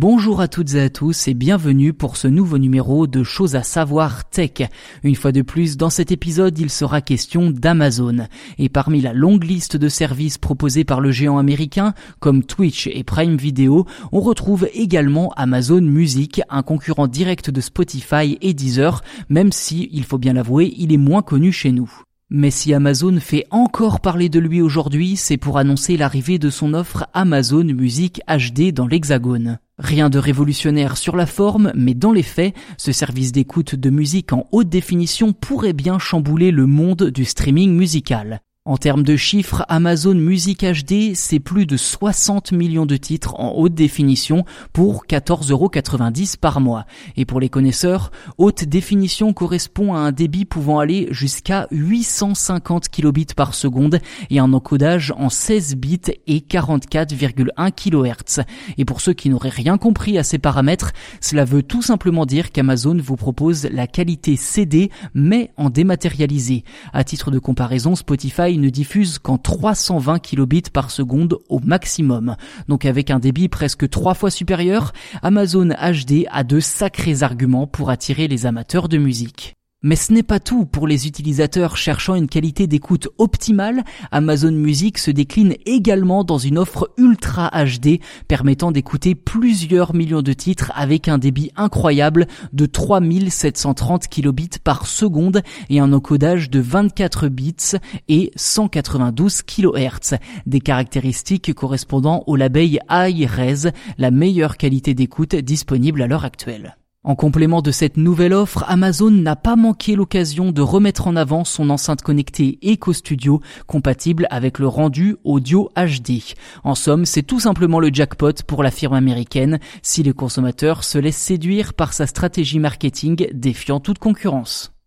[0.00, 3.64] Bonjour à toutes et à tous et bienvenue pour ce nouveau numéro de Choses à
[3.64, 4.62] savoir tech.
[5.02, 8.28] Une fois de plus, dans cet épisode, il sera question d'Amazon.
[8.58, 13.02] Et parmi la longue liste de services proposés par le géant américain, comme Twitch et
[13.02, 19.50] Prime Video, on retrouve également Amazon Music, un concurrent direct de Spotify et Deezer, même
[19.50, 21.90] si, il faut bien l'avouer, il est moins connu chez nous.
[22.30, 26.72] Mais si Amazon fait encore parler de lui aujourd'hui, c'est pour annoncer l'arrivée de son
[26.72, 29.58] offre Amazon Music HD dans l'Hexagone.
[29.78, 34.32] Rien de révolutionnaire sur la forme, mais dans les faits, ce service d'écoute de musique
[34.32, 38.40] en haute définition pourrait bien chambouler le monde du streaming musical.
[38.68, 43.54] En termes de chiffres, Amazon Music HD, c'est plus de 60 millions de titres en
[43.56, 46.84] haute définition pour 14,90€ par mois.
[47.16, 53.28] Et pour les connaisseurs, haute définition correspond à un débit pouvant aller jusqu'à 850 kilobits
[53.34, 58.44] par seconde et un encodage en 16 bits et 44,1 kHz.
[58.76, 60.92] Et pour ceux qui n'auraient rien compris à ces paramètres,
[61.22, 66.64] cela veut tout simplement dire qu'Amazon vous propose la qualité CD mais en dématérialisé.
[66.92, 72.36] À titre de comparaison, Spotify ne diffuse qu'en 320 kilobits par seconde au maximum.
[72.68, 74.92] Donc avec un débit presque trois fois supérieur,
[75.22, 79.57] Amazon HD a de sacrés arguments pour attirer les amateurs de musique.
[79.84, 80.66] Mais ce n'est pas tout.
[80.66, 86.58] Pour les utilisateurs cherchant une qualité d'écoute optimale, Amazon Music se décline également dans une
[86.58, 94.08] offre Ultra HD permettant d'écouter plusieurs millions de titres avec un débit incroyable de 3730
[94.08, 97.76] kilobits par seconde et un encodage de 24 bits
[98.08, 100.16] et 192 kHz.
[100.46, 106.76] Des caractéristiques correspondant au label iRes, la meilleure qualité d'écoute disponible à l'heure actuelle.
[107.08, 111.42] En complément de cette nouvelle offre, Amazon n'a pas manqué l'occasion de remettre en avant
[111.42, 116.20] son enceinte connectée Echo Studio compatible avec le rendu audio HD.
[116.64, 120.98] En somme, c'est tout simplement le jackpot pour la firme américaine si les consommateurs se
[120.98, 124.77] laissent séduire par sa stratégie marketing défiant toute concurrence.